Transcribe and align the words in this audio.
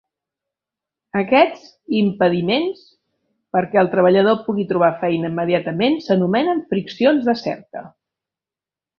Aquests 1.19 1.65
impediments 1.97 2.79
perquè 3.57 3.79
el 3.81 3.91
treballador 3.91 4.39
pugui 4.47 4.65
trobar 4.71 4.89
feina 5.03 5.29
immediatament 5.33 5.99
s'anomenen 6.07 6.63
friccions 6.73 7.29
de 7.29 7.37
cerca. 7.47 7.85